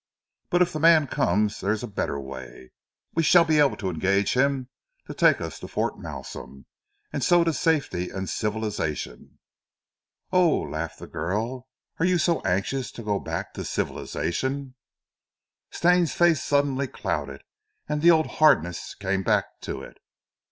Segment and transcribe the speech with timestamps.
[0.49, 2.71] But if the man comes there is a better way.
[3.13, 4.67] We shall be able to engage him
[5.05, 6.65] to take us to Fort Malsun,
[7.13, 9.37] and so to safety and civilization."
[10.31, 11.67] "Oh!" laughed the girl,
[11.99, 14.73] "are you so anxious to go back to civilization?"
[15.69, 17.43] Stane's face suddenly clouded,
[17.87, 19.99] and the old hardness came back to it.